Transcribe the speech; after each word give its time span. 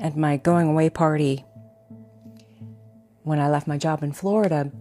at 0.00 0.16
my 0.16 0.36
going 0.38 0.68
away 0.68 0.90
party 0.90 1.44
when 3.22 3.38
I 3.38 3.48
left 3.48 3.66
my 3.66 3.76
job 3.76 4.02
in 4.02 4.12
Florida, 4.12 4.72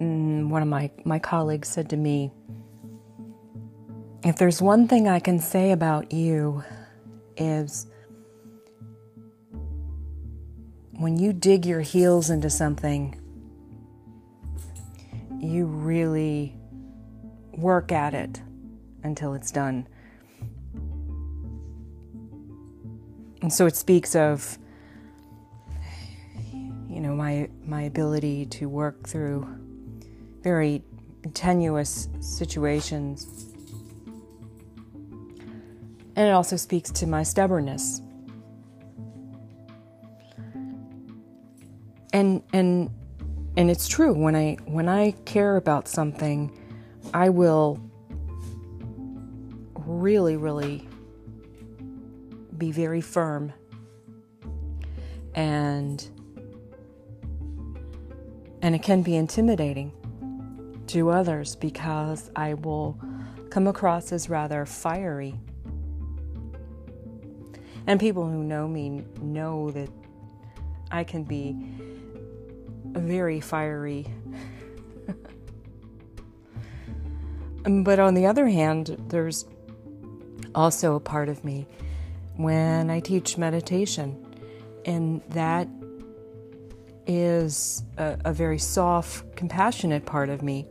mm, 0.00 0.48
one 0.48 0.62
of 0.62 0.68
my, 0.68 0.90
my 1.04 1.18
colleagues 1.18 1.68
said 1.68 1.90
to 1.90 1.96
me, 1.96 2.30
If 4.22 4.36
there's 4.36 4.60
one 4.60 4.86
thing 4.86 5.08
I 5.08 5.18
can 5.18 5.38
say 5.38 5.72
about 5.72 6.12
you, 6.12 6.62
is 7.36 7.86
when 10.92 11.18
you 11.18 11.32
dig 11.32 11.66
your 11.66 11.80
heels 11.80 12.30
into 12.30 12.50
something, 12.50 13.20
you 15.38 15.66
really 15.66 16.56
work 17.52 17.92
at 17.92 18.14
it 18.14 18.40
until 19.02 19.34
it's 19.34 19.50
done. 19.50 19.86
And 23.46 23.52
so 23.52 23.66
it 23.66 23.76
speaks 23.76 24.16
of 24.16 24.58
you 26.52 26.98
know 27.00 27.14
my 27.14 27.48
my 27.64 27.82
ability 27.82 28.46
to 28.46 28.68
work 28.68 29.06
through 29.06 29.46
very 30.42 30.82
tenuous 31.32 32.08
situations. 32.18 33.54
And 36.16 36.26
it 36.26 36.32
also 36.32 36.56
speaks 36.56 36.90
to 36.90 37.06
my 37.06 37.22
stubbornness. 37.22 38.00
And 42.12 42.42
and 42.52 42.90
and 43.56 43.70
it's 43.70 43.86
true 43.86 44.12
when 44.12 44.34
I 44.34 44.56
when 44.64 44.88
I 44.88 45.12
care 45.24 45.54
about 45.54 45.86
something, 45.86 46.50
I 47.14 47.28
will 47.28 47.78
really 49.76 50.36
really 50.36 50.88
be 52.58 52.72
very 52.72 53.00
firm 53.00 53.52
and 55.34 56.08
and 58.62 58.74
it 58.74 58.82
can 58.82 59.02
be 59.02 59.14
intimidating 59.14 59.92
to 60.88 61.10
others 61.10 61.54
because 61.54 62.30
I 62.34 62.54
will 62.54 62.98
come 63.50 63.66
across 63.66 64.12
as 64.12 64.28
rather 64.28 64.66
fiery. 64.66 65.38
And 67.86 68.00
people 68.00 68.28
who 68.28 68.42
know 68.42 68.66
me 68.66 69.04
know 69.20 69.70
that 69.70 69.88
I 70.90 71.04
can 71.04 71.22
be 71.22 71.56
very 72.92 73.40
fiery. 73.40 74.06
but 77.84 78.00
on 78.00 78.14
the 78.14 78.26
other 78.26 78.48
hand, 78.48 78.96
there's 79.08 79.44
also 80.54 80.96
a 80.96 81.00
part 81.00 81.28
of 81.28 81.44
me 81.44 81.66
when 82.36 82.90
I 82.90 83.00
teach 83.00 83.38
meditation, 83.38 84.24
and 84.84 85.22
that 85.30 85.68
is 87.06 87.82
a, 87.96 88.18
a 88.24 88.32
very 88.32 88.58
soft, 88.58 89.36
compassionate 89.36 90.06
part 90.06 90.28
of 90.28 90.42
me. 90.42 90.66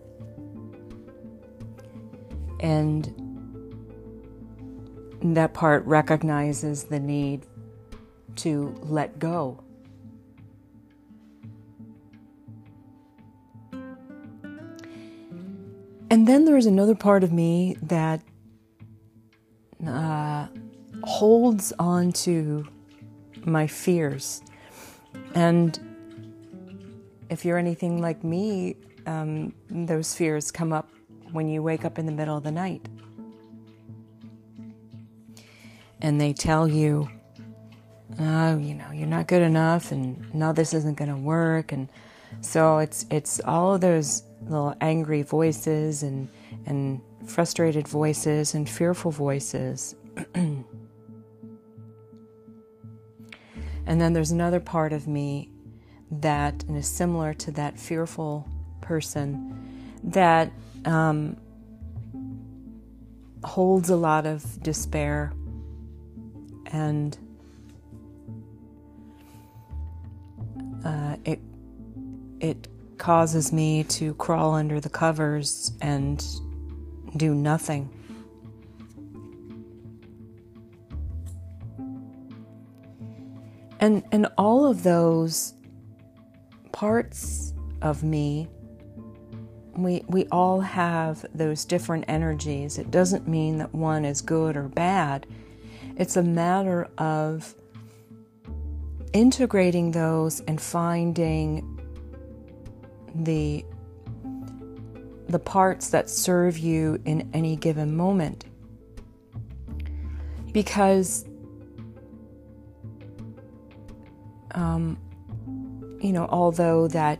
And 2.60 3.14
that 5.22 5.54
part 5.54 5.86
recognizes 5.86 6.86
the 6.86 7.00
need 7.00 7.46
to 8.38 8.76
let 8.82 9.18
go. 9.18 9.64
And 16.10 16.28
then 16.28 16.46
there's 16.46 16.66
another 16.66 16.96
part 16.96 17.24
of 17.24 17.34
me 17.34 17.76
that 17.82 18.22
uh, 19.86 20.48
holds 21.04 21.74
on 21.80 22.12
to 22.12 22.68
my 23.46 23.68
fears. 23.68 24.42
And 25.34 25.80
if 27.30 27.46
you're 27.46 27.58
anything 27.58 28.02
like 28.02 28.24
me, 28.24 28.76
um, 29.06 29.54
those 29.70 30.14
fears 30.14 30.52
come 30.52 30.74
up 30.74 30.90
when 31.32 31.48
you 31.48 31.62
wake 31.62 31.86
up 31.86 32.00
in 32.00 32.06
the 32.06 32.12
middle 32.12 32.38
of 32.38 32.44
the 32.44 32.52
night. 32.52 32.88
And 36.02 36.20
they 36.20 36.34
tell 36.34 36.68
you, 36.68 37.10
oh, 38.20 38.58
you 38.58 38.76
know, 38.76 38.92
you're 38.92 39.08
not 39.08 39.28
good 39.28 39.42
enough, 39.42 39.92
and 39.92 40.34
no, 40.34 40.54
this 40.54 40.74
isn't 40.74 40.98
going 40.98 41.10
to 41.10 41.18
work. 41.18 41.72
And 41.72 41.90
so 42.42 42.78
it's 42.80 43.06
it's 43.10 43.40
all 43.44 43.76
of 43.76 43.82
those 43.82 44.24
little 44.44 44.76
angry 44.82 45.24
voices 45.24 46.04
and 46.04 46.30
and 46.66 47.02
frustrated 47.26 47.88
voices 47.88 48.54
and 48.54 48.70
fearful 48.70 49.12
voices. 49.12 49.96
and 53.86 54.00
then 54.00 54.14
there's 54.14 54.32
another 54.32 54.60
part 54.60 54.94
of 54.94 55.08
me 55.08 55.50
that 56.12 56.64
is 56.70 56.88
similar 56.88 57.34
to 57.34 57.52
that 57.52 57.80
fearful 57.80 58.48
person 58.82 59.92
that 60.04 60.52
um, 60.86 61.36
holds 63.44 63.90
a 63.90 63.96
lot 63.96 64.26
of 64.26 64.62
despair 64.62 65.34
and 66.68 67.18
uh, 70.84 71.16
it 71.26 71.40
it 72.40 72.68
causes 72.98 73.52
me 73.52 73.84
to 73.84 74.14
crawl 74.16 74.54
under 74.54 74.80
the 74.80 74.90
covers 74.90 75.72
and 75.82 76.26
do 77.18 77.34
nothing. 77.34 77.90
And 83.86 84.02
and 84.12 84.26
all 84.36 84.66
of 84.66 84.82
those 84.82 85.54
parts 86.72 87.54
of 87.84 88.04
me 88.04 88.48
we 89.78 90.04
we 90.08 90.26
all 90.32 90.60
have 90.60 91.24
those 91.36 91.66
different 91.66 92.06
energies. 92.08 92.80
It 92.80 92.90
doesn't 92.90 93.28
mean 93.28 93.60
that 93.60 93.76
one 93.76 94.04
is 94.04 94.22
good 94.22 94.58
or 94.58 94.70
bad. 94.70 95.28
It's 95.98 96.18
a 96.18 96.24
matter 96.24 96.90
of 96.98 97.54
integrating 99.14 99.92
those 99.92 100.40
and 100.48 100.60
finding 100.60 101.80
the 103.14 103.64
the 105.30 105.38
parts 105.40 105.90
that 105.90 106.10
serve 106.10 106.58
you 106.58 107.00
in 107.06 107.30
any 107.36 107.56
given 107.56 107.96
moment. 107.96 108.46
Because 110.54 111.26
um, 114.56 114.98
you 116.02 116.12
know, 116.12 116.28
although 116.30 116.88
that 116.90 117.20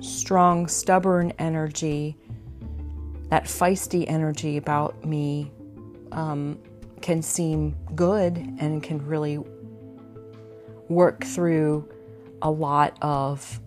strong, 0.00 0.68
stubborn 0.68 1.32
energy, 1.38 2.16
that 3.30 3.44
feisty 3.44 4.04
energy 4.08 4.56
about 4.56 5.04
me 5.04 5.50
um, 6.12 6.58
can 7.00 7.22
seem 7.22 7.76
good 7.94 8.36
and 8.58 8.82
can 8.82 9.04
really 9.06 9.38
work 10.88 11.24
through 11.24 11.88
a 12.42 12.50
lot 12.50 12.96
of 13.02 13.60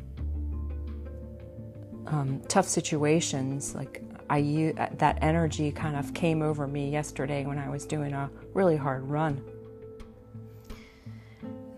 um, 2.08 2.42
tough 2.48 2.68
situations. 2.68 3.76
Like 3.76 4.02
I, 4.30 4.74
that 4.98 5.20
energy 5.22 5.72
kind 5.72 5.96
of 5.96 6.14
came 6.14 6.42
over 6.42 6.68
me 6.68 6.90
yesterday 6.90 7.46
when 7.46 7.58
I 7.58 7.70
was 7.70 7.86
doing 7.86 8.14
a 8.14 8.30
really 8.54 8.78
hard 8.78 9.04
run, 9.04 9.42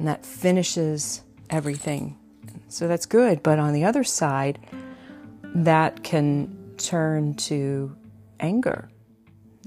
and 0.01 0.07
that 0.07 0.25
finishes 0.25 1.21
everything. 1.51 2.17
So 2.69 2.87
that's 2.87 3.05
good. 3.05 3.43
But 3.43 3.59
on 3.59 3.71
the 3.71 3.83
other 3.83 4.03
side, 4.03 4.57
that 5.53 6.03
can 6.03 6.73
turn 6.77 7.35
to 7.35 7.95
anger. 8.39 8.89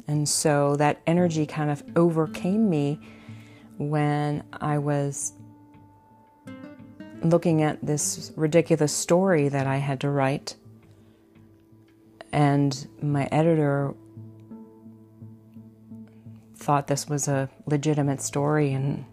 And 0.08 0.28
so 0.28 0.74
that 0.74 1.00
energy 1.06 1.46
kind 1.46 1.70
of 1.70 1.84
overcame 1.94 2.68
me 2.68 2.98
when 3.78 4.42
I 4.52 4.78
was 4.78 5.34
looking 7.22 7.62
at 7.62 7.78
this 7.86 8.32
ridiculous 8.34 8.92
story 8.92 9.48
that 9.48 9.68
I 9.68 9.76
had 9.76 10.00
to 10.00 10.10
write. 10.10 10.56
And 12.32 12.88
my 13.00 13.28
editor 13.30 13.94
thought 16.56 16.88
this 16.88 17.08
was 17.08 17.28
a 17.28 17.48
legitimate 17.66 18.20
story 18.20 18.72
and 18.72 19.04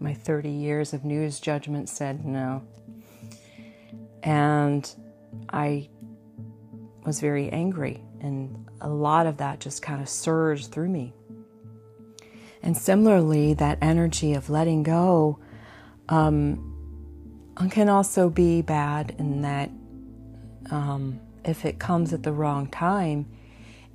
my 0.00 0.14
30 0.14 0.50
years 0.50 0.92
of 0.92 1.04
news 1.04 1.40
judgment 1.40 1.88
said 1.88 2.24
no. 2.24 2.62
And 4.22 4.90
I 5.48 5.88
was 7.04 7.20
very 7.20 7.48
angry, 7.50 8.02
and 8.20 8.68
a 8.80 8.88
lot 8.88 9.26
of 9.26 9.38
that 9.38 9.60
just 9.60 9.82
kind 9.82 10.00
of 10.00 10.08
surged 10.08 10.72
through 10.72 10.88
me. 10.88 11.14
And 12.62 12.76
similarly, 12.76 13.54
that 13.54 13.78
energy 13.80 14.34
of 14.34 14.50
letting 14.50 14.82
go 14.82 15.38
um, 16.08 16.74
can 17.70 17.88
also 17.88 18.28
be 18.28 18.62
bad 18.62 19.14
in 19.18 19.42
that 19.42 19.70
um, 20.70 21.20
if 21.44 21.64
it 21.64 21.78
comes 21.78 22.12
at 22.12 22.22
the 22.22 22.32
wrong 22.32 22.66
time, 22.68 23.26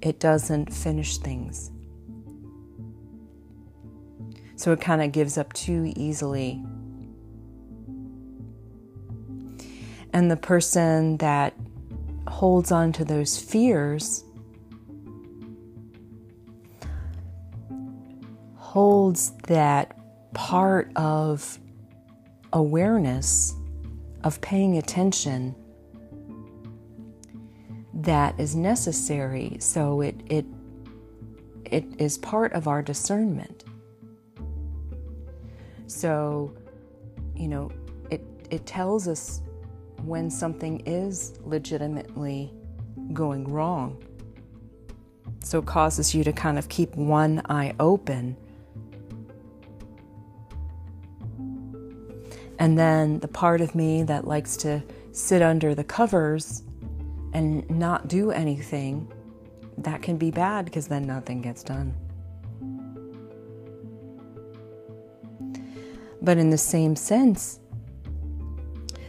it 0.02 0.20
doesn't 0.20 0.74
finish 0.74 1.18
things. 1.18 1.72
So 4.56 4.72
it 4.72 4.82
kind 4.82 5.02
of 5.02 5.12
gives 5.12 5.38
up 5.38 5.52
too 5.54 5.92
easily. 5.96 6.64
And 10.14 10.30
the 10.30 10.38
person 10.38 11.18
that 11.18 11.54
holds 12.28 12.72
on 12.72 12.94
to 12.94 13.06
those 13.06 13.38
fears 13.38 14.24
holds 18.56 19.32
that 19.48 19.98
part 20.34 20.92
of 20.96 21.60
awareness, 22.54 23.54
of 24.24 24.40
paying 24.42 24.78
attention 24.78 25.56
that 27.94 28.40
is 28.40 28.56
necessary. 28.56 29.58
So 29.60 30.02
it, 30.02 30.16
it, 30.28 30.46
it 31.66 31.86
is 31.98 32.18
part 32.18 32.54
of 32.54 32.68
our 32.68 32.82
discernment. 32.82 33.64
So, 35.94 36.54
you 37.36 37.48
know, 37.48 37.70
it, 38.10 38.22
it 38.50 38.66
tells 38.66 39.08
us 39.08 39.42
when 40.04 40.30
something 40.30 40.82
is 40.88 41.36
legitimately 41.46 42.52
going 43.14 43.48
wrong. 43.50 44.04
So 45.44 45.60
it 45.60 45.66
causes 45.66 46.16
you 46.16 46.24
to 46.24 46.34
kind 46.34 46.58
of 46.58 46.68
keep 46.68 46.96
one 46.96 47.44
eye 47.48 47.76
open. 47.80 48.36
And 52.60 52.78
then 52.78 53.20
the 53.20 53.28
part 53.28 53.62
of 53.62 53.76
me 53.76 54.04
that 54.04 54.26
likes 54.26 54.58
to 54.58 54.82
sit 55.12 55.42
under 55.42 55.76
the 55.76 55.84
covers 55.84 56.64
and 57.34 57.70
not 57.70 58.08
do 58.08 58.32
anything, 58.32 59.12
that 59.78 60.02
can 60.02 60.18
be 60.18 60.32
bad 60.32 60.66
because 60.66 60.88
then 60.88 61.06
nothing 61.06 61.42
gets 61.42 61.62
done. 61.62 61.94
But 66.24 66.38
in 66.38 66.50
the 66.50 66.58
same 66.58 66.96
sense, 66.96 67.60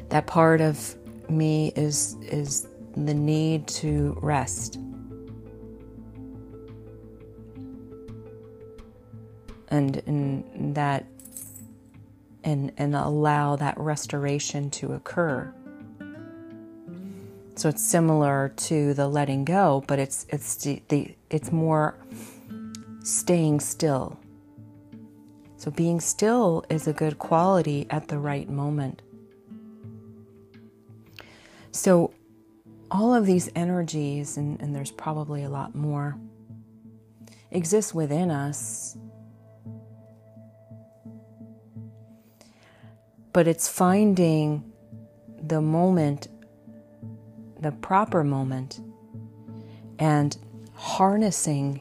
that 0.08 0.26
part 0.26 0.60
of 0.60 0.96
me 1.30 1.72
is 1.76 2.16
is 2.22 2.66
the 2.96 3.14
need 3.14 3.66
to 3.68 4.18
rest. 4.20 4.76
And, 9.68 10.02
and 10.06 10.74
that 10.76 11.06
and 12.44 12.72
and 12.76 12.94
allow 12.94 13.56
that 13.56 13.78
restoration 13.78 14.70
to 14.70 14.92
occur. 14.92 15.52
So 17.56 17.68
it's 17.68 17.82
similar 17.82 18.52
to 18.56 18.94
the 18.94 19.08
letting 19.08 19.44
go, 19.44 19.84
but 19.86 19.98
it's 19.98 20.26
it's 20.28 20.56
the, 20.56 20.82
the 20.88 21.14
it's 21.30 21.52
more 21.52 21.96
staying 23.02 23.60
still. 23.60 24.18
So 25.64 25.70
being 25.70 25.98
still 25.98 26.62
is 26.68 26.86
a 26.86 26.92
good 26.92 27.18
quality 27.18 27.86
at 27.88 28.08
the 28.08 28.18
right 28.18 28.46
moment. 28.50 29.00
So 31.72 32.12
all 32.90 33.14
of 33.14 33.24
these 33.24 33.50
energies, 33.56 34.36
and, 34.36 34.60
and 34.60 34.76
there's 34.76 34.90
probably 34.90 35.42
a 35.42 35.48
lot 35.48 35.74
more, 35.74 36.18
exist 37.50 37.94
within 37.94 38.30
us. 38.30 38.98
But 43.32 43.48
it's 43.48 43.66
finding 43.66 44.70
the 45.42 45.62
moment 45.62 46.28
the 47.58 47.72
proper 47.72 48.22
moment 48.22 48.82
and 49.98 50.36
harnessing 50.74 51.80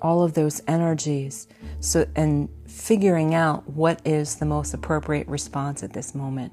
all 0.00 0.22
of 0.22 0.34
those 0.34 0.62
energies 0.68 1.48
so 1.84 2.06
and 2.16 2.48
figuring 2.66 3.34
out 3.34 3.68
what 3.68 4.00
is 4.06 4.36
the 4.36 4.46
most 4.46 4.72
appropriate 4.72 5.28
response 5.28 5.82
at 5.82 5.92
this 5.92 6.14
moment. 6.14 6.52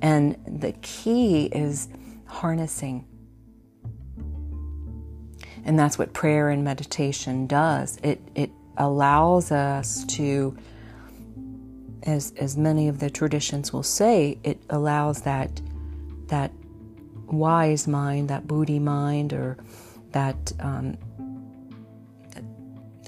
And 0.00 0.36
the 0.46 0.72
key 0.82 1.46
is 1.46 1.88
harnessing. 2.26 3.04
And 5.64 5.78
that's 5.78 5.98
what 5.98 6.12
prayer 6.12 6.48
and 6.50 6.62
meditation 6.62 7.46
does. 7.46 7.98
It 8.02 8.20
it 8.34 8.50
allows 8.76 9.50
us 9.50 10.04
to 10.04 10.56
as 12.04 12.32
as 12.38 12.56
many 12.56 12.86
of 12.86 13.00
the 13.00 13.10
traditions 13.10 13.72
will 13.72 13.82
say, 13.82 14.38
it 14.44 14.62
allows 14.70 15.22
that 15.22 15.60
that 16.28 16.52
wise 17.26 17.88
mind, 17.88 18.30
that 18.30 18.46
Buddhi 18.46 18.78
mind, 18.78 19.32
or 19.32 19.58
that 20.12 20.52
um, 20.60 20.96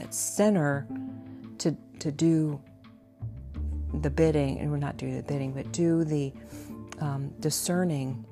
that 0.00 0.14
center 0.14 0.87
to 1.58 1.76
to 2.00 2.11
do 2.11 2.61
the 3.94 4.11
bidding, 4.11 4.58
and 4.58 4.70
we're 4.70 4.79
not 4.79 4.97
do 4.97 5.14
the 5.14 5.23
bidding, 5.23 5.52
but 5.52 5.70
do 5.73 6.05
the 6.05 6.32
um, 7.00 7.32
discerning 7.41 8.25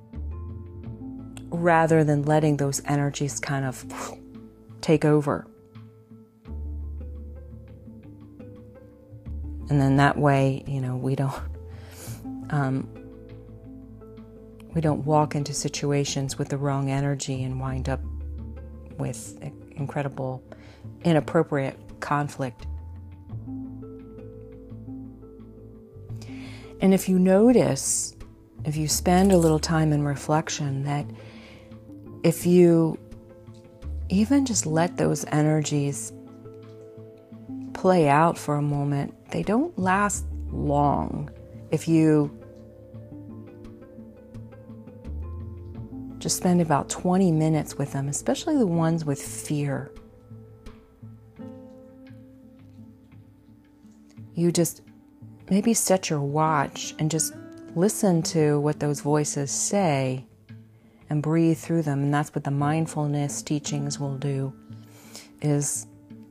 rather 1.50 2.04
than 2.04 2.22
letting 2.22 2.56
those 2.56 2.82
energies 2.84 3.40
kind 3.40 3.64
of 3.64 3.84
take 4.80 5.04
over. 5.04 5.46
and 9.70 9.80
then 9.80 9.96
that 9.96 10.16
way, 10.16 10.62
you 10.66 10.80
know, 10.80 10.96
we 10.96 11.14
don't 11.14 11.34
um, 12.50 12.88
we 14.74 14.80
don't 14.80 15.04
walk 15.04 15.34
into 15.34 15.52
situations 15.52 16.38
with 16.38 16.48
the 16.48 16.56
wrong 16.56 16.90
energy 16.90 17.42
and 17.42 17.60
wind 17.60 17.88
up 17.88 18.00
with 18.98 19.38
incredible, 19.72 20.42
inappropriate 21.04 21.78
conflict. 22.00 22.66
And 26.80 26.94
if 26.94 27.08
you 27.08 27.18
notice, 27.18 28.14
if 28.64 28.76
you 28.76 28.86
spend 28.88 29.32
a 29.32 29.36
little 29.36 29.58
time 29.58 29.92
in 29.92 30.04
reflection, 30.04 30.84
that 30.84 31.06
if 32.22 32.46
you 32.46 32.98
even 34.08 34.46
just 34.46 34.66
let 34.66 34.96
those 34.96 35.24
energies 35.26 36.12
play 37.74 38.08
out 38.08 38.38
for 38.38 38.56
a 38.56 38.62
moment, 38.62 39.14
they 39.30 39.42
don't 39.42 39.76
last 39.78 40.24
long. 40.50 41.30
If 41.70 41.88
you 41.88 42.36
just 46.18 46.36
spend 46.36 46.60
about 46.60 46.88
20 46.88 47.30
minutes 47.32 47.76
with 47.76 47.92
them, 47.92 48.08
especially 48.08 48.56
the 48.56 48.66
ones 48.66 49.04
with 49.04 49.20
fear, 49.20 49.92
you 54.38 54.52
just 54.52 54.82
maybe 55.50 55.74
set 55.74 56.08
your 56.08 56.20
watch 56.20 56.94
and 56.98 57.10
just 57.10 57.34
listen 57.74 58.22
to 58.22 58.60
what 58.60 58.78
those 58.78 59.00
voices 59.00 59.50
say 59.50 60.24
and 61.10 61.22
breathe 61.22 61.58
through 61.58 61.82
them 61.82 62.04
and 62.04 62.14
that's 62.14 62.34
what 62.34 62.44
the 62.44 62.50
mindfulness 62.50 63.42
teachings 63.42 63.98
will 63.98 64.16
do 64.16 64.52
is 65.42 65.86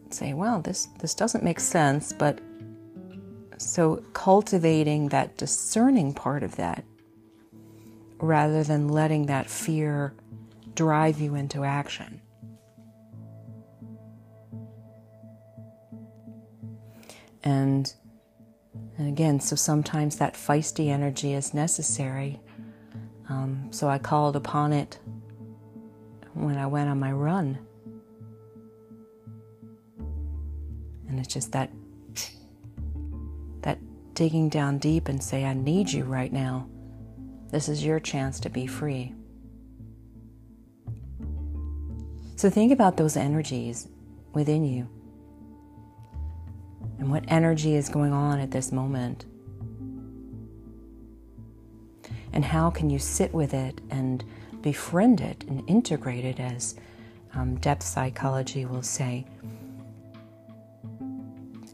say, 0.10 0.34
well, 0.34 0.62
this, 0.62 0.86
this 1.00 1.14
doesn't 1.14 1.44
make 1.44 1.60
sense, 1.60 2.14
but 2.14 2.40
so 3.58 3.98
cultivating 4.14 5.10
that 5.10 5.38
discerning 5.38 6.14
part 6.14 6.44
of 6.44 6.56
that 6.56 6.86
rather 8.20 8.64
than 8.64 8.88
letting 8.88 9.26
that 9.26 9.50
fear 9.50 10.14
drive 10.76 11.20
you 11.20 11.36
into 11.36 11.64
action. 11.64 12.22
And, 17.48 17.94
and 18.98 19.08
again, 19.08 19.40
so 19.40 19.56
sometimes 19.56 20.18
that 20.18 20.34
feisty 20.34 20.90
energy 20.90 21.34
is 21.34 21.54
necessary. 21.54 22.42
Um, 23.30 23.70
so 23.72 23.88
I 23.88 24.00
called 24.00 24.36
upon 24.36 24.74
it 24.74 25.00
when 26.34 26.58
I 26.58 26.68
went 26.68 26.90
on 26.90 27.00
my 27.00 27.14
run. 27.14 27.58
And 31.08 31.20
it's 31.20 31.34
just 31.34 31.54
that 31.54 31.72
that 33.62 33.80
digging 34.14 34.50
down 34.50 34.78
deep 34.78 35.08
and 35.08 35.24
say, 35.24 35.46
I 35.46 35.54
need 35.54 35.90
you 35.90 36.04
right 36.04 36.34
now. 36.34 36.68
This 37.50 37.70
is 37.70 37.82
your 37.82 38.02
chance 38.02 38.42
to 38.42 38.50
be 38.50 38.68
free. 38.68 39.14
So 42.36 42.50
think 42.50 42.74
about 42.74 42.98
those 42.98 43.16
energies 43.16 43.88
within 44.34 44.66
you 44.66 44.90
and 47.00 47.12
what 47.12 47.24
energy 47.28 47.76
is 47.76 47.90
going 47.90 48.14
on 48.14 48.40
at 48.40 48.52
this 48.52 48.72
moment. 48.72 49.26
And 52.34 52.44
how 52.44 52.70
can 52.70 52.90
you 52.90 53.00
sit 53.00 53.34
with 53.34 53.54
it 53.54 53.82
and 53.90 54.24
befriend 54.62 55.22
it 55.22 55.44
and 55.48 55.64
integrate 55.70 56.26
it, 56.26 56.40
as 56.40 56.76
um, 57.34 57.56
depth 57.56 57.84
psychology 57.84 58.66
will 58.66 58.84
say, 58.84 59.26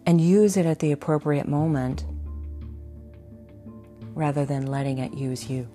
and 0.05 0.19
use 0.19 0.57
it 0.57 0.65
at 0.65 0.79
the 0.79 0.91
appropriate 0.91 1.47
moment 1.47 2.05
rather 4.13 4.45
than 4.45 4.67
letting 4.67 4.99
it 4.99 5.13
use 5.13 5.49
you. 5.49 5.67